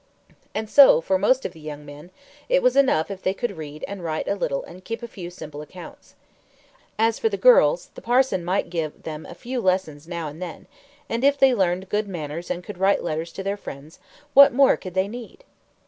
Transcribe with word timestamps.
And 0.55 0.67
so, 0.67 0.99
for 0.99 1.19
most 1.19 1.45
of 1.45 1.51
the 1.53 1.59
young 1.59 1.85
men, 1.85 2.09
it 2.49 2.63
was 2.63 2.75
enough 2.75 3.11
if 3.11 3.21
they 3.21 3.35
could 3.35 3.55
read 3.55 3.85
and 3.87 4.03
write 4.03 4.27
a 4.27 4.33
little 4.33 4.63
and 4.63 4.83
keep 4.83 5.03
a 5.03 5.07
few 5.07 5.29
simple 5.29 5.61
accounts. 5.61 6.15
As 6.97 7.19
for 7.19 7.29
the 7.29 7.37
girls, 7.37 7.91
the 7.93 8.01
parson 8.01 8.43
might 8.43 8.71
give 8.71 9.03
them 9.03 9.27
a 9.27 9.35
few 9.35 9.61
lessons 9.61 10.07
now 10.07 10.27
and 10.27 10.41
then; 10.41 10.65
and 11.07 11.23
if 11.23 11.37
they 11.37 11.53
learned 11.53 11.87
good 11.89 12.07
manners 12.07 12.49
and 12.49 12.63
could 12.63 12.79
write 12.79 13.03
letters 13.03 13.31
to 13.33 13.43
their 13.43 13.57
friends, 13.57 13.99
what 14.33 14.51
more 14.51 14.75
could 14.75 14.95
they 14.95 15.07
need? 15.07 15.43